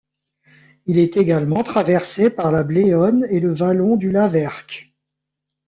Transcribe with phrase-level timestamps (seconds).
[0.87, 4.91] Il est également traversé par la Bléone et le vallon du Laverq.